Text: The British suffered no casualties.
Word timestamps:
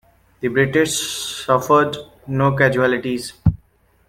The 0.39 0.47
British 0.47 0.99
suffered 1.45 1.95
no 2.25 2.55
casualties. 2.57 3.33